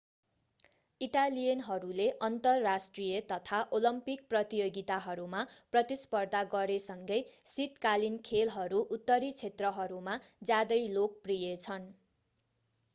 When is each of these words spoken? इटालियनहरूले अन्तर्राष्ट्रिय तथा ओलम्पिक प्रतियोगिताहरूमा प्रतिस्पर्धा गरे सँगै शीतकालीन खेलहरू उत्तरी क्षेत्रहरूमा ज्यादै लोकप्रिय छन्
इटालियनहरूले 1.01 2.07
अन्तर्राष्ट्रिय 2.27 3.19
तथा 3.31 3.59
ओलम्पिक 3.79 4.25
प्रतियोगिताहरूमा 4.31 5.43
प्रतिस्पर्धा 5.73 6.41
गरे 6.55 6.79
सँगै 6.85 7.19
शीतकालीन 7.51 8.17
खेलहरू 8.31 8.83
उत्तरी 8.99 9.31
क्षेत्रहरूमा 9.37 10.17
ज्यादै 10.51 10.81
लोकप्रिय 10.91 11.55
छन् 11.61 11.89